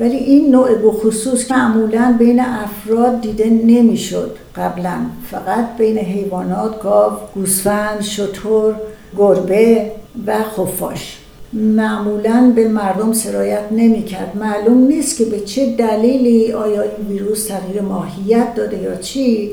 [0.00, 4.96] ولی این نوع بخصوص معمولا بین افراد دیده نمی‌شد قبلا.
[5.30, 8.74] فقط بین حیوانات گاو گوسفند شتر
[9.16, 9.90] گربه
[10.26, 11.18] و خفاش.
[11.54, 17.46] معمولا به مردم سرایت نمی کرد معلوم نیست که به چه دلیلی آیا این ویروس
[17.46, 19.50] تغییر ماهیت داده یا چی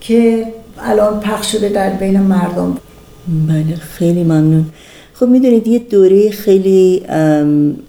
[0.00, 0.46] که
[0.78, 2.76] الان پخش شده در بین مردم.
[3.48, 4.66] بله خیلی ممنون.
[5.14, 7.02] خب می‌دونید یه دوره خیلی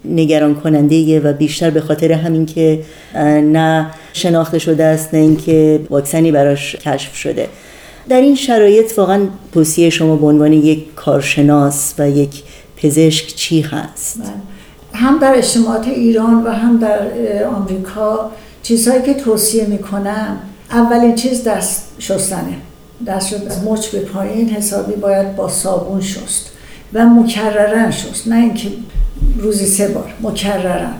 [0.04, 2.82] نگران کننده و بیشتر به خاطر همین که
[3.42, 7.46] نه شناخته شده است نه اینکه واکسنی براش کشف شده.
[8.08, 9.20] در این شرایط واقعا
[9.54, 12.42] توصیه شما به عنوان یک کارشناس و یک
[12.82, 14.28] پزشک چی هست؟ بله.
[14.92, 18.30] هم در اجتماعات ایران و هم در آمریکا
[18.62, 20.38] چیزهایی که توصیه می‌کنم
[20.70, 22.56] اولین چیز دست شستنه
[23.06, 26.50] دست شد از مچ به پایین حسابی باید با صابون شست
[26.92, 28.68] و مکررن شست نه اینکه
[29.38, 30.94] روزی سه بار مکررن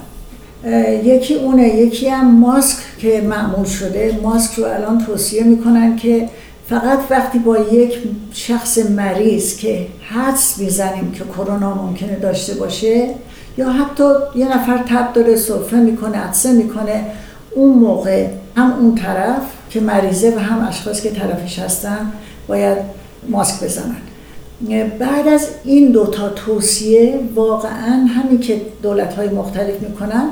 [1.04, 6.28] یکی اونه یکی هم ماسک که معمول شده ماسک رو الان توصیه می‌کنن که
[6.70, 7.98] فقط وقتی با یک
[8.32, 13.14] شخص مریض که حدس می‌زنیم که کرونا ممکنه داشته باشه
[13.58, 14.04] یا حتی
[14.34, 17.04] یه نفر تب داره صرفه می‌کنه عدسه می‌کنه
[17.54, 18.26] اون موقع
[18.56, 22.12] هم اون طرف که مریضه و هم اشخاص که طرفش هستن
[22.48, 22.78] باید
[23.28, 23.96] ماسک بزنن.
[24.98, 30.28] بعد از این دوتا توصیه واقعا همین که دولت های مختلف می‌کنن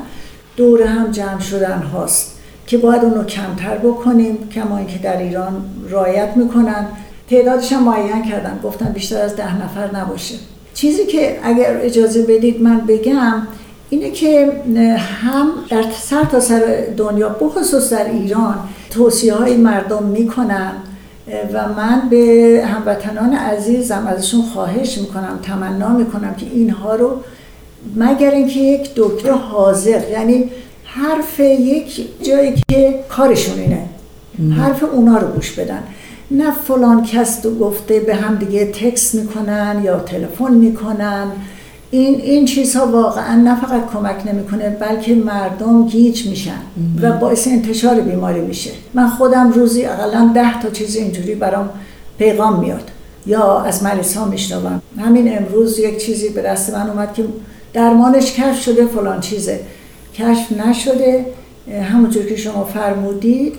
[0.57, 2.36] دوره هم جمع شدن هاست.
[2.67, 6.87] که باید اونو کمتر بکنیم کما اینکه در ایران رایت می‌کنن.
[7.29, 10.35] تعدادش هم معین کردن گفتن بیشتر از ده نفر نباشه.
[10.73, 13.47] چیزی که اگر اجازه بدید من بگم
[13.89, 14.51] اینه که
[15.21, 18.55] هم در سر تا سر دنیا بخصوص در ایران
[18.89, 20.71] توصیه های مردم می‌کنن
[21.53, 27.11] و من به هموطنان عزیزم ازشون خواهش می‌کنم تمنا می‌کنم که اینها رو
[27.95, 30.49] مگر اینکه یک دکتر حاضر یعنی
[30.97, 33.85] حرف یک جایی که کارشون اینه.
[34.55, 35.83] حرف اونا رو گوش بدن.
[36.31, 41.27] نه فلان کس تو گفته به هم دیگه تکس می‌کنن یا تلفن می‌کنن.
[41.91, 46.61] این این چیزها واقعا نه فقط کمک نمی‌کنه بلکه مردم گیج میشن
[47.01, 48.71] و باعث انتشار بیماری میشه.
[48.93, 51.69] من خودم روزی اقلا ده تا چیز اینجوری برام
[52.17, 52.91] پیغام میاد.
[53.25, 54.81] یا از مریض ها میشنوم.
[54.97, 57.25] همین امروز یک چیزی به دست من اومد که
[57.73, 59.59] درمانش کشف شده فلان چیزه.
[60.17, 61.25] کشف نشده.
[61.91, 63.53] همونجور که شما فرمودید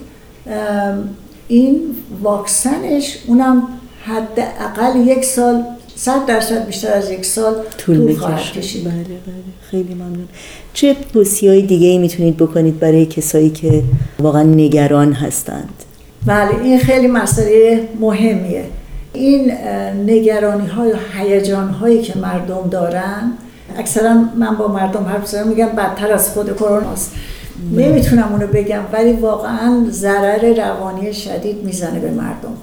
[1.47, 1.81] این
[2.21, 3.63] واکسنش اونم
[4.03, 5.63] حداقل یک سال
[5.95, 8.83] صد درصد بیشتر از یک سال طول خواهد کشید.
[8.83, 9.13] بله بله.
[9.61, 10.27] خیلی ممنون.
[10.73, 13.83] چه توصیه های دیگه ای می‌تونید بکنید برای کسایی که
[14.19, 15.73] واقعا نگران هستند؟
[16.25, 18.65] بله این خیلی مسئله مهمیه.
[19.13, 19.51] این
[20.05, 23.33] نگرانی های و هیجان هایی که مردم دارن
[23.77, 27.11] اکثرا من با مردم حرف زدم میگم بدتر از خود کرونا است
[27.71, 32.53] نمی‌تونم اونو بگم ولی واقعا ضرر روانی شدید می‌زنه به مردم.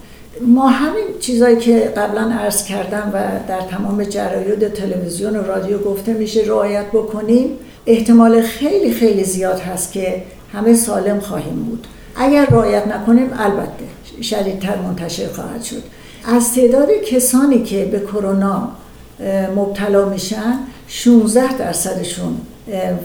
[0.46, 6.12] ما همین چیزایی که قبلا عرض کردم و در تمام جراید تلویزیون و رادیو گفته
[6.12, 7.50] میشه رعایت بکنیم.
[7.86, 11.86] احتمال خیلی خیلی زیاد هست که همه سالم خواهیم بود.
[12.16, 15.82] اگر رعایت نکنیم البته شدیدتر منتشر خواهد شد.
[16.24, 18.68] از تعداد کسانی که به کرونا
[19.56, 22.36] مبتلا میشن 16 درصدشون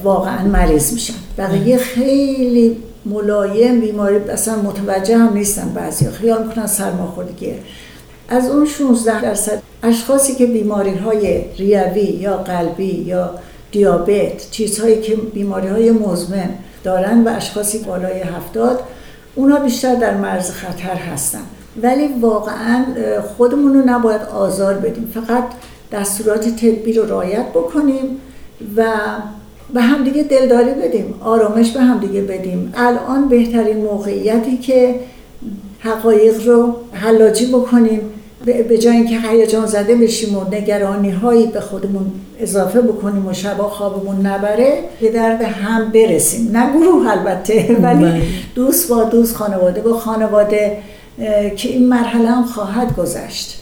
[0.04, 1.14] واقعا مریض میشن.
[1.38, 7.56] بقیه خیلی ملایم بیماری اصلا متوجه هم نیستن بعضی خیال می‌کنن سرماخوردگیه
[8.30, 13.30] از اون 16 درصد اشخاصی که بیماری های ریوی یا قلبی یا
[13.72, 16.50] دیابت چیزهایی که بیماری های مزمن
[16.84, 18.80] دارن و اشخاصی بالای هفتاد
[19.36, 21.42] اونا بیشتر در مرز خطر هستن.
[21.84, 22.86] ولی واقعا
[23.38, 25.12] خودمون رو نباید آزار بدیم.
[25.14, 25.44] فقط
[25.92, 28.04] دستورات طبی رو رعایت بکنیم
[28.76, 28.86] و
[29.74, 32.74] به همدیگه دلداری بدیم آرامش به همدیگه بدیم.
[32.76, 34.96] الان بهترین موقعیتی که
[35.80, 38.02] حقایق رو حلاجی بکنیم
[38.46, 43.70] به جای اینکه هیجان زده بشیم و نگرانی هایی به خودمون اضافه بکنیم و شبا
[43.70, 46.58] خوابمون نبره به درد هم برسیم.
[46.58, 48.22] نه گروه البته ولی بله.
[48.56, 50.78] دوست با دوست خانواده با خانواده
[51.56, 53.61] که این مرحله هم خواهد گذشت.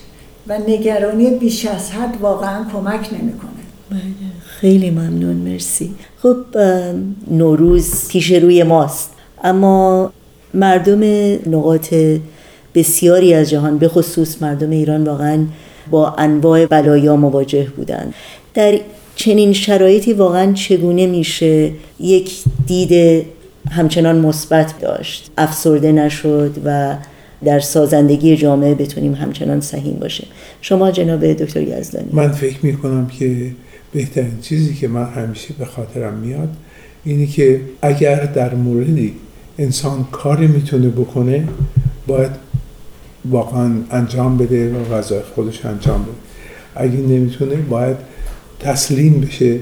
[0.50, 3.50] و نگرانی بیش از حد واقعا کمک نمی‌کنه.
[3.90, 4.00] بله
[4.46, 5.96] خیلی ممنون مرسی.
[6.24, 6.38] خب
[7.32, 9.10] نوروز پیش روی ماست.
[9.44, 10.12] اما
[10.54, 11.04] مردم
[11.56, 11.94] نقاط
[12.76, 15.46] بسیاری از جهان به خصوص مردم ایران واقعا
[15.92, 18.14] با انواع بلایا مواجه بودند.
[18.54, 18.80] در
[19.16, 23.26] چنین شرایطی واقعا چگونه میشه یک دید
[23.72, 26.96] همچنان مثبت داشت؟ افسرده نشد و
[27.46, 30.28] در سازندگی جامعه بتونیم همچنان سهیم باشیم.
[30.62, 32.10] شما جناب دکتر یزدانی.
[32.14, 33.52] من فکر می کنم که
[33.92, 36.50] بهترین چیزی که من همیشه به خاطرم میاد
[37.04, 39.14] اینی که اگر در موردی
[39.60, 41.48] انسان کاری می‌تونه بکنه
[42.08, 42.32] باید
[43.26, 46.12] واقعا انجام بده و وظایف خودش انجام بده.
[46.76, 47.98] اگه نمی‌تونه باید
[48.60, 49.60] تسلیم بشه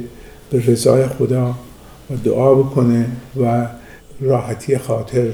[0.52, 1.56] به رضای خدا
[2.10, 3.06] و دعا بکنه
[3.42, 3.68] و
[4.22, 5.28] راحتی خاطر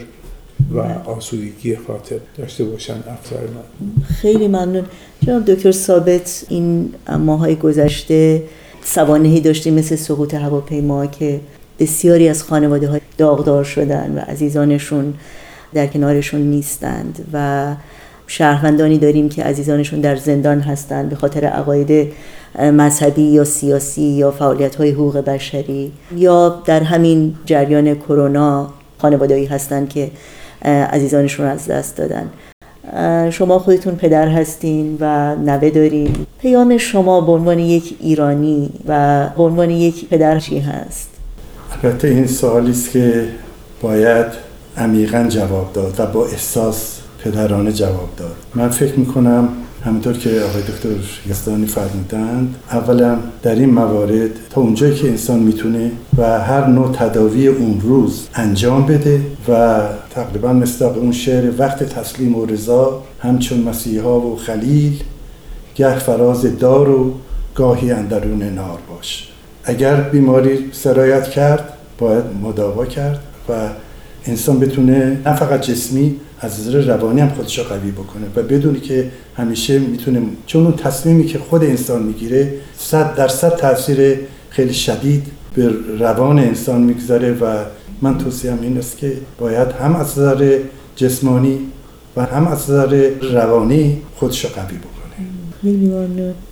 [0.71, 4.85] و آسودگی خاطر داشته باشن افزار من خیلی ممنون.
[5.25, 8.43] جناب دکتر ثابت این ماهای گذشته
[8.83, 11.39] سوانهی داشتیم مثل سقوط هواپیما که
[11.79, 15.13] بسیاری از خانواده های داغدار شدن و عزیزانشون
[15.73, 17.75] در کنارشون نیستند و
[18.27, 22.13] شهروندانی داریم که عزیزانشون در زندان هستند به خاطر عقاید
[22.59, 29.89] مذهبی یا سیاسی یا فعالیت های حقوق بشری یا در همین جریان کرونا خانوادهایی هستند
[29.89, 30.11] که
[30.63, 32.29] عزیزانشون از دست دادن.
[33.31, 36.15] شما خودتون پدر هستین و نوه دارین.
[36.41, 41.09] پیام شما به عنوان یک ایرانی و به عنوان یک پدر چی هست؟
[41.83, 43.25] البته این سوالی است که
[43.81, 44.25] باید
[44.77, 48.35] عمیقا جواب داد و با احساس پدرانه جواب داد.
[48.55, 49.49] من فکر می‌کنم
[49.85, 50.89] همونطور که آقای دکتر
[51.29, 57.47] یزدانی فرمودند اولا در این موارد تا اونجایی که انسان می‌تونه و هر نوع تداوی
[57.47, 64.19] اون روز انجام بده و تقریبا مصداق اون شعر وقت تسلیم و رضا همچون مسیحا
[64.19, 65.03] و خلیل
[65.75, 67.13] گه فراز دار و
[67.55, 69.29] گاهی اندرون نار باش.
[69.63, 73.19] اگر بیماری سرایت کرد باید مداوا کرد
[73.49, 73.53] و
[74.25, 78.79] انسان بتونه نه فقط جسمی از نظر روانی هم خودش رو قوی بکنه و بدونی
[78.79, 85.27] که همیشه می‌تونه چون اون تصمیمی که خود انسان می‌گیره صد درصد تاثیر خیلی شدید
[85.55, 87.45] به روان انسان می‌گذاره و
[88.01, 90.59] من توصیم این است که باید هم از نظر
[90.95, 91.59] جسمانی
[92.17, 94.92] و هم از نظر روانی خودش رو قوی بکنه.
[95.63, 95.91] خیلی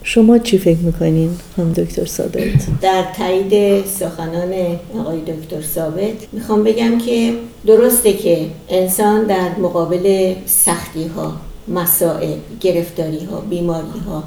[0.04, 4.54] شما چی فکر می‌کنین هم دکتر ثابت در تایید سخنان
[5.00, 7.34] آقای دکتر ثابت می‌خوام بگم که
[7.66, 11.34] درسته که انسان در مقابل سختی ها
[11.68, 14.24] مسائل گرفتاری ها بیماری ها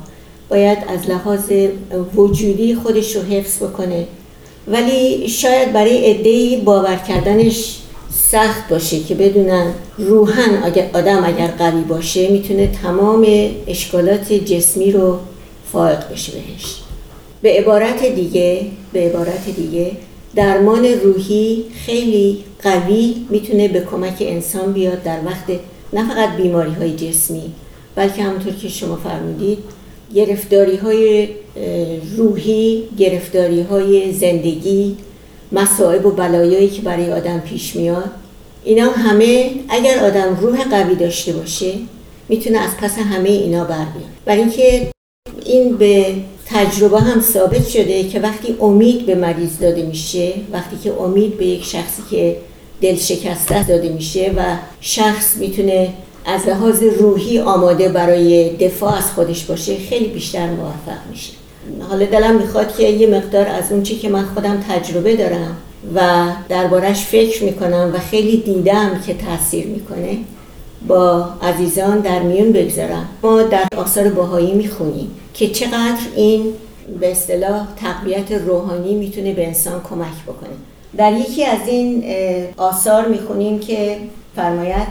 [0.49, 1.53] باید از لحاظ
[2.15, 4.07] وجودی خودش رو حفظ بکنه.
[4.69, 7.81] ولی شاید برای عدهای باور کردنش
[8.35, 10.63] سخت باشه که بدونن روحن
[10.95, 13.27] آدم اگر قوی باشه می‌تونه تمام
[13.67, 15.19] اشکالات جسمی رو
[15.73, 16.77] فائق بشه بهش.
[17.43, 19.91] به عبارت دیگه به عبارت دیگه
[20.35, 25.45] درمان روحی خیلی قوی می‌تونه به کمک انسان بیاد در وقت
[25.93, 27.53] نه فقط بیماری های جسمی
[27.95, 29.59] بلکه همونطور که شما فرمودید
[30.15, 31.29] گرفتاری های
[32.17, 34.97] روحی گرفتاری های زندگی
[35.53, 38.24] مصائب و بلایایی که برای آدم پیش میاد.
[38.65, 41.73] اینا همه اگر آدم روح قوی داشته باشه
[42.29, 44.11] می‌تونه از پس همه اینا بر بیاد.
[44.25, 44.91] برای اینکه
[45.45, 46.15] این به
[46.47, 51.47] تجربه هم ثابت شده که وقتی امید به مریض داده میشه وقتی که امید به
[51.47, 52.37] یک شخصی که
[52.81, 54.43] دل شکسته داده میشه و
[54.81, 55.89] شخص می‌تونه
[56.27, 61.33] از لحاظ روحی آماده برای دفاع از خودش باشه خیلی بیشتر موفق میشه.
[61.89, 65.57] حالا دلم می‌خواد که یه مقدار از اون چی که من خودم تجربه دارم
[65.95, 70.19] و دربارش فکر می‌کنم و خیلی دیدم که تاثیر می‌کنه.
[70.87, 73.09] با عزیزان در میون بگذارم.
[73.23, 76.55] ما در آثار باهایی می‌خونیم که چقدر این
[77.01, 80.55] به اصطلاح تقویت روحانی می‌تونه به انسان کمک بکنه.
[80.97, 82.05] در یکی از این
[82.57, 83.97] آثار می‌خونیم که
[84.37, 84.89] فرماید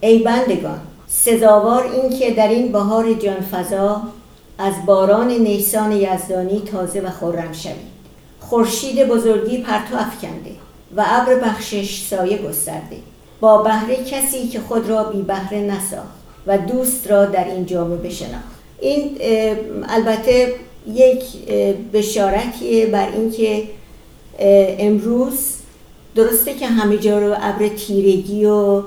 [0.00, 4.02] ای بندگان سزاوار این که در این بهار جانفضا
[4.58, 7.99] از باران نیسان یزدانی تازه و خورم شوید
[8.50, 10.50] خورشید بزرگی پرتو افکنده
[10.96, 12.96] و ابر بخشش سایه گسترده.
[13.40, 17.96] با بهره کسی که خود را بی بهره نساخت و دوست را در این جامعه
[17.96, 18.44] بشناخت.
[18.80, 19.16] این
[19.88, 20.54] البته
[20.94, 21.24] یک
[21.92, 23.62] بشارتیه بر اینکه
[24.78, 25.38] امروز
[26.14, 28.82] درسته که همه جا رو ابر تیرگی و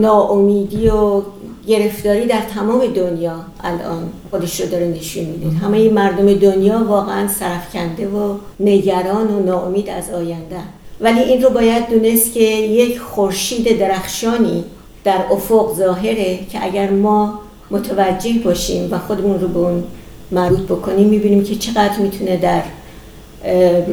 [0.00, 1.22] ناامیدی و
[1.66, 5.56] گرفتاری در تمام دنیا الان خودش رو داره نشون میده.
[5.56, 10.56] همه مردم دنیا واقعا سرفکنده و نگران و ناامید از آینده.
[11.00, 14.64] ولی این رو باید دونست که یک خورشید درخشانی
[15.04, 17.40] در افق ظاهره که اگر ما
[17.70, 19.84] متوجه باشیم و خودمون رو به اون
[20.32, 22.62] مربوط بکنیم می‌بینیم که چقدر می‌تونه در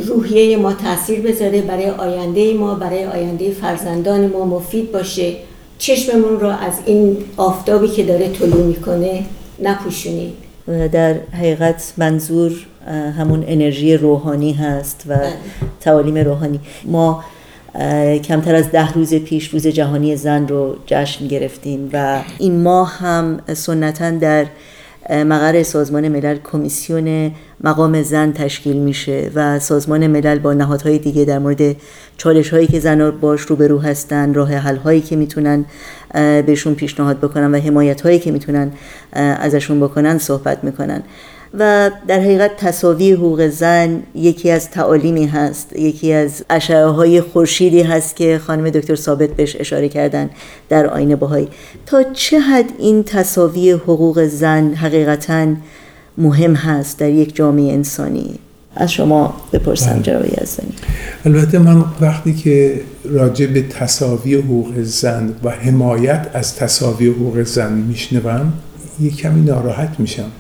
[0.07, 5.35] روحیه ما تاثیر بذاره برای آینده ما برای آینده فرزندان ما مفید باشه.
[5.83, 9.23] چشممون رو از این آفتابی که داره طلوع می‌کنه
[9.59, 10.33] نپوشونید
[10.91, 12.65] در حقیقت منظور
[13.17, 15.33] همون انرژی روحانی هست و بله.
[15.81, 17.23] تعالیم روحانی ما
[18.23, 23.39] کمتر از ده روز پیش روز جهانی زن رو جشن گرفتیم و این ماه هم
[23.53, 24.45] سنتا در
[25.09, 27.31] مقر سازمان ملل کمیسیون
[27.63, 31.75] مقام زن تشکیل میشه و سازمان ملل با نهادهای دیگه در مورد
[32.17, 35.65] چالش هایی که زنان باش روبرو هستن راه حل هایی که می‌تونن
[36.45, 38.71] بهشون پیشنهاد بکنن و حمایت هایی که می‌تونن
[39.13, 41.03] ازشون بکنن صحبت می‌کنن.
[41.59, 47.81] و در حقیقت تصاوی حقوق زن یکی از تعالیمی هست یکی از اشعه های خورشیدی
[47.81, 50.29] هست که خانم دکتر ثابت بهش اشاره کردن
[50.69, 51.47] در آینه باهایی
[51.85, 55.47] تا چه حد این تصاوی حقوق زن حقیقتا
[56.17, 58.39] مهم هست در یک جامعه انسانی؟
[58.75, 60.01] از شما بپرسم بله.
[60.01, 60.73] جناب یزدانی.
[61.25, 67.73] البته من وقتی که راجع به تصاوی حقوق زن و حمایت از تصاوی حقوق زن
[67.73, 68.53] میشنوم
[69.01, 70.31] یه کمی ناراحت میشم.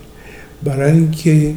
[0.65, 1.53] برای اینکه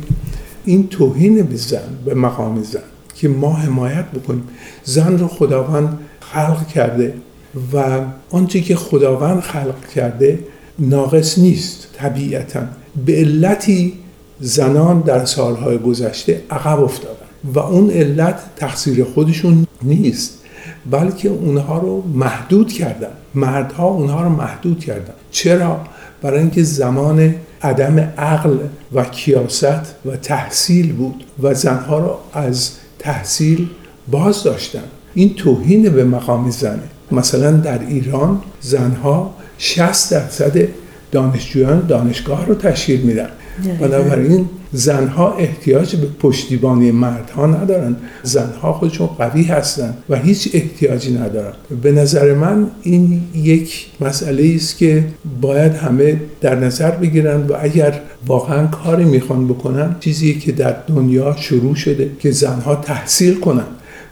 [0.64, 2.80] این توهین به زن به مقام زن
[3.14, 4.48] که ما حمایت بکنیم.
[4.84, 7.14] زن رو خداوند خلق کرده
[7.72, 8.00] و
[8.30, 10.38] آنچه که خداوند خلق کرده
[10.78, 11.88] ناقص نیست.
[11.92, 12.61] طبیعتا
[13.07, 13.92] به علتی
[14.40, 20.38] زنان در سالهای گذشته عقب افتادن و اون علت تقصیر خودشون نیست
[20.90, 23.12] بلکه اونها رو محدود کردن.
[23.34, 25.14] مردها اونها رو محدود کردن.
[25.30, 25.80] چرا؟
[26.22, 28.57] برای اینکه زمان عدم عقل
[28.94, 33.68] و کیاست و تحصیل بود و زنها رو از تحصیل
[34.11, 34.84] باز داشتن
[35.14, 36.82] این توهین به مقام زنه
[37.12, 40.68] مثلا در ایران زنها 60 درصد
[41.12, 43.28] دانشجویان دانشگاه رو تشکیل میدن.
[43.80, 47.96] بنابراین زنها احتیاج به پشتیبانی مردها ندارن.
[48.22, 51.52] زنها خودشون قوی هستن و هیچ احتیاجی ندارن.
[51.82, 55.04] به نظر من این یک مسئله است که
[55.40, 61.36] باید همه در نظر بگیرن و اگر واقعا کاری می‌خوان بکنن چیزی که در دنیا
[61.36, 63.66] شروع شده که زنها تحصیل کنن.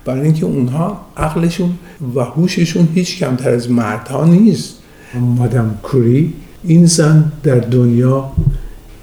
[0.04, 1.70] برای اینکه اونها عقلشون
[2.14, 4.74] و هوششون هیچ کمتر از مردها نیست.
[5.20, 6.32] مادام کوری
[6.64, 8.32] این زن در دنیا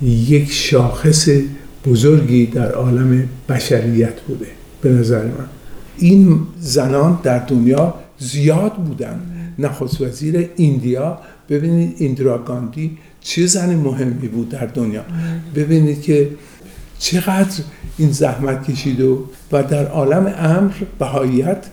[0.02, 1.30] یک شاخص
[1.86, 4.48] بزرگی در عالم بشریت بوده
[4.82, 5.48] به نظر من.
[5.98, 9.22] این زنان در دنیا زیاد بودن.
[9.60, 11.18] نخست وزیر ایندیا.
[11.50, 15.06] ببینید ایندرا گاندی چه زن مهمی بود در دنیا.
[15.56, 16.30] ببینید که
[17.00, 17.64] چقدر
[17.98, 21.66] این زحمت کشید و, و در عالم امر بهاییت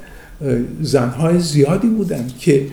[0.80, 2.66] زنهای زیادی بودن که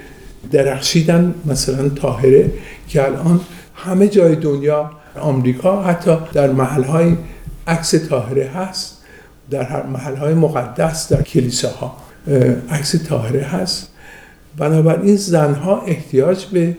[0.51, 1.35] درخشیدن.
[1.45, 2.51] مثلا تاهره
[2.87, 3.39] که الان
[3.75, 7.15] همه جای دنیا آمریکا حتی در محلهای
[7.67, 8.97] عکس طاهره هست
[9.49, 11.95] در محلهای مقدس در کلیساها
[12.69, 13.89] عکس طاهره هست.
[14.57, 16.77] بنابراین زنها احتیاج به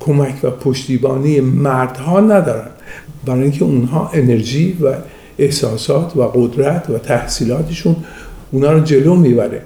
[0.00, 2.70] کمک و پشتیبانی مردها ندارن.
[3.26, 4.94] برای اینکه اونها انرژی و
[5.38, 7.96] احساسات و قدرت و تحصیلاتشون
[8.50, 9.62] اونا رو جلو می‌بره.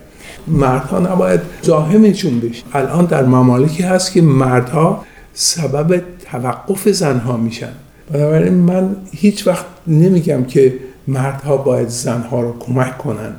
[0.47, 5.05] مردها نباید زاهمشون بشه الان در ممالکی هست که مردها
[5.35, 7.73] سبب توقف زنها میشن.
[8.13, 10.75] بنابراین من هیچ وقت نمیگم که
[11.09, 13.33] مردها باید زنها رو کمک کنن.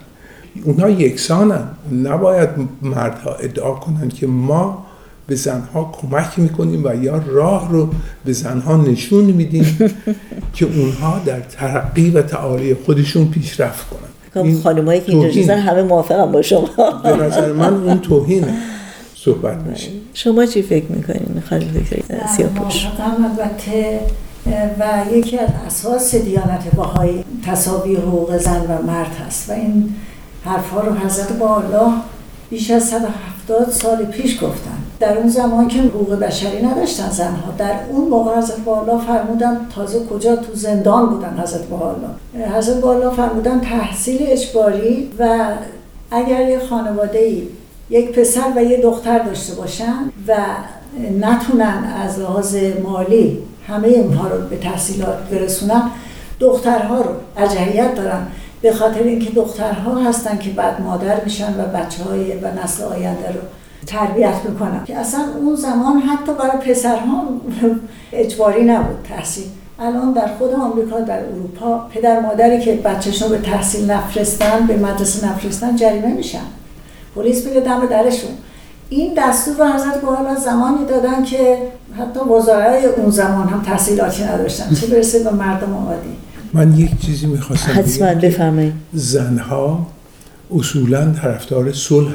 [0.63, 1.63] اونها یکسانن.
[2.03, 2.49] نباید
[2.81, 4.85] مردها ادعا کنن که ما
[5.27, 7.89] به زنها کمک می‌کنیم و یا راه رو
[8.25, 9.77] به زنها نشون میدیم
[10.55, 14.11] که اونها در ترقی و تعالی خودشون پیشرفت کنن.
[14.33, 16.69] خب خانمایی که اینجا همه موافقم با شما.
[17.03, 18.53] به نظر من اون توهینه.
[19.15, 19.89] صحبت میشه.
[20.13, 23.99] شما چی فکر می‌کنین خانم دکتر؟ سیاپوش البته
[24.79, 29.95] و یکی از اساس دیانت باهای تصاوی حقوق زن و مرد هست و این
[30.45, 31.93] حرفها رو حضرت با الله
[32.49, 34.81] بیش از 170 سال پیش گفتن.
[34.99, 40.05] در اون زمان که حقوق بشری نداشتن زنها در اون موقع حضرت بالا فرمودن تازه
[40.05, 42.09] کجا تو زندان بودن حضرت بالا
[42.57, 45.47] حضرت بالا فرمودن تحصیل اجباری و
[46.11, 47.47] اگر یه خانواده ای
[47.89, 50.35] یک پسر و یه دختر داشته باشن و
[51.19, 55.91] نتونن از لحاظ مالی همه اونها رو به تحصیلات برسونن
[56.39, 58.27] دخترها رو ارجحیت دارن
[58.61, 63.27] به خاطر اینکه دخترها هستن که بعد مادر میشن و بچه های و نسل آینده
[63.27, 63.39] رو
[63.87, 64.83] تربیت می‌کنن.
[64.85, 67.23] که اصلا اون زمان حتی برای پسرها
[68.13, 69.45] اجباری نبود تحصیل.
[69.79, 75.27] الان در خود آمریکا در اروپا پدر مادری که بچهشون به تحصیل نفرستن به مدرسه
[75.27, 76.45] نفرستن جریمه میشن.
[77.15, 78.31] پلیس میره دم درشون.
[78.91, 81.57] این دستور رو حضرت بالا زمانی دادن که
[81.99, 84.75] حتی وزرای اون زمان هم تحصیلاتی نداشتن.
[84.75, 86.09] چه برسه به مردم عادی
[86.53, 88.73] من یک چیزی می‌خواستم حتما بفرمایید.
[88.93, 89.87] زنها
[90.55, 92.11] اصولا طرفدار صلح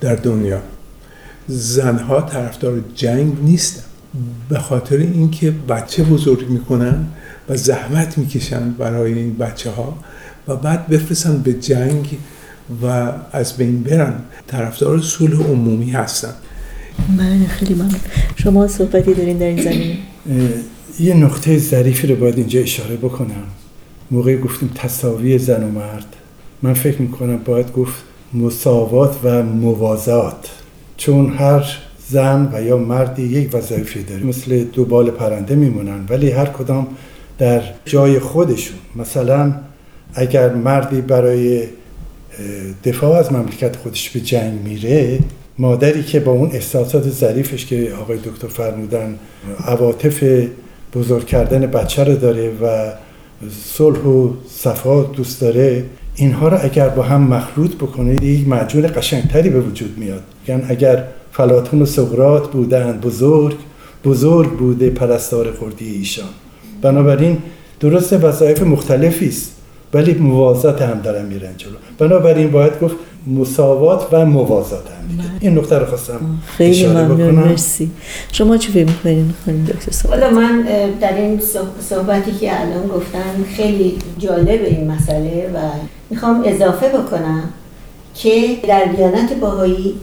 [0.00, 0.60] در دنیا.
[1.48, 3.82] زنها طرفدار جنگ نیستن.
[4.48, 7.06] به خاطر اینکه بچه بزرگ می‌کنن
[7.48, 9.94] و زحمت می‌کشن برای این بچه ها
[10.48, 12.18] و بعد بفرستن به جنگ
[12.82, 14.14] و از بین برن.
[14.46, 16.34] طرفدار صلح عمومی هستن.
[17.18, 17.94] من خیلی ممنون.
[18.36, 19.96] شما صحبتی دارین در این زمینه.
[21.00, 23.44] یه نقطه ظریفی رو باید اینجا اشاره بکنم.
[24.10, 26.06] موقعی گفتیم تصاوی زن و مرد.
[26.62, 28.02] من فکر می‌کنم باید گفت
[28.34, 30.50] مساوات و موازات.
[30.96, 34.22] چون هر زن و یا مردی یک وظیفه داره.
[34.22, 36.86] مثل دو بال پرنده میمونن ولی هر کدام
[37.38, 38.78] در جای خودشون.
[38.96, 39.54] مثلا
[40.14, 41.64] اگر مردی برای
[42.84, 45.18] دفاع از مملکت خودش به جنگ میره
[45.58, 49.18] مادری که با اون احساسات ظریفش که آقای دکتر فرمودن
[49.66, 50.24] عواطف
[50.94, 52.92] بزرگ کردن بچه رو داره و
[53.64, 55.84] صلح و صفا دوست داره
[56.16, 60.22] اینها رو اگر با هم مخلوط بکنید یک معجون قشنگتری به وجود میاد.
[60.48, 63.56] یعنی اگر فلاتون و سقرات بودن بزرگ
[64.04, 66.28] بزرگ بوده پرستار خوردی ایشان.
[66.82, 67.38] بنابراین
[67.80, 69.53] درست وظایف مختلفی است.
[69.94, 71.72] ولی موازات هم دارن میرن جلو.
[71.98, 76.20] بنابراین باید گفت مساوات و موازات هم میره این نقطه رو خواستم
[76.56, 77.34] خیلی ممنون.
[77.34, 77.90] مرسی.
[78.32, 80.64] شما چی فکر می‌کنین خانم دکتر حالا من
[81.00, 81.40] در این
[81.80, 85.58] صحبتی که الان گفتن خیلی جالب این مسئله و
[86.10, 87.42] می‌خوام اضافه بکنم
[88.14, 89.94] که در دیانت باهایی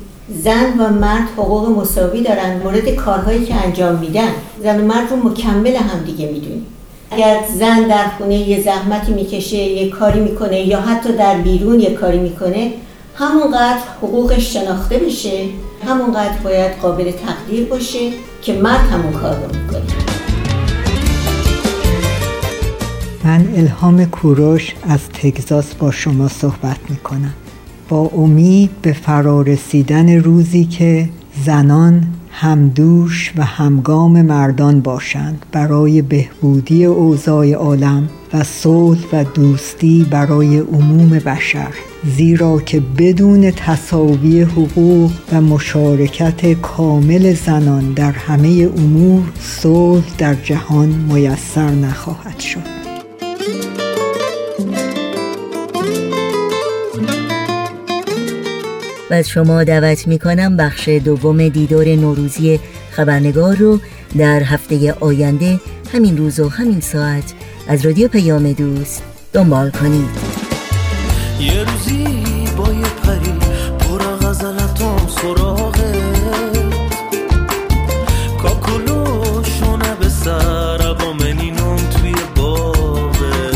[0.43, 4.31] زن و مرد حقوق مساوی دارن مورد کارهایی که انجام میدن.
[4.63, 6.65] زن و مرد رو مکمل هم دیگه می‌دونیم.
[7.11, 11.93] اگر زن در خونه یه زحمتی می‌کشه یه کاری می‌کنه یا حتی در بیرون یه
[11.93, 12.71] کاری می‌کنه
[13.15, 15.45] همونقدر حقوقش شناخته بشه
[15.87, 17.99] همونقدر باید قابل تقدیر باشه
[18.41, 19.81] که مرد همون کار رو می‌کنه.
[23.23, 27.33] من الهام کوروش از تگزاس با شما صحبت می‌کنم.
[27.89, 31.09] با امید به فرارسیدن روزی که
[31.45, 40.57] زنان همدوش و همگام مردان باشند برای بهبودی اوضاع عالم و صلح و دوستی برای
[40.57, 41.73] عموم بشر
[42.03, 50.89] زیرا که بدون تصاوی حقوق و مشارکت کامل زنان در همه امور صلح در جهان
[50.89, 52.80] میسر نخواهد شد.
[59.11, 62.59] و از شما دعوت می کنم بخش دوم دیدار نوروزی
[62.91, 63.79] خبرنگار رو
[64.17, 65.59] در هفته آینده
[65.93, 67.33] همین روز و همین ساعت
[67.67, 69.03] از رادیو پیام دوست
[69.33, 70.09] دنبال کنید.
[71.39, 72.05] یه روزی
[72.57, 73.33] با یه پری
[73.79, 75.93] پر غزلتام سراغه
[78.41, 83.51] کاکلو شونه به سر با منینم توی باغه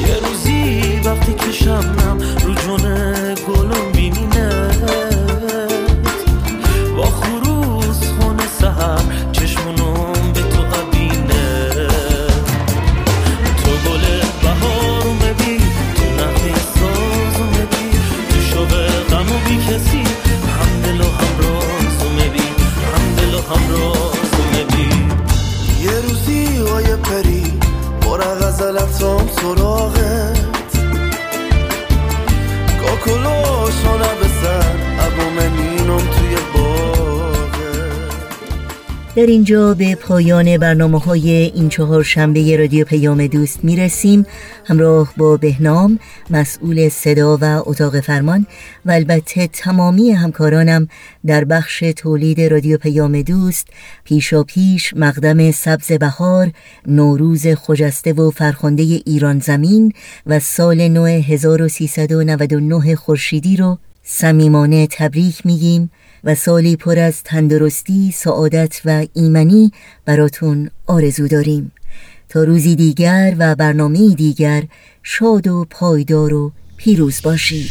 [0.00, 3.09] یه روزی وقتی که شبنم رو جونه
[3.52, 3.99] 我路。
[39.20, 44.26] در اینجا به پایان برنامه های این چهار شنبه رادیو پیام دوست می‌رسیم.
[44.64, 45.98] همراه با بهنام
[46.30, 48.46] مسئول صدا و اتاق فرمان
[48.86, 50.88] و البته تمامی همکارانم
[51.26, 53.68] در بخش تولید رادیو پیام دوست
[54.04, 56.50] پیشا پیش مقدم سبز بهار
[56.86, 59.92] نوروز خجسته و فرخنده ایران زمین
[60.26, 65.90] و سال نو 1399 خورشیدی رو صمیمانه تبریک میگیم.
[66.24, 69.72] و سالی پر از تندرستی، سعادت و ایمنی
[70.04, 71.72] براتون آرزو داریم.
[72.28, 74.62] تا روزی دیگر و برنامه دیگر
[75.02, 77.70] شاد و پایدار و پیروز باشید.